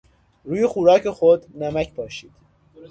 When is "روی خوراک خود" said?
0.43-1.45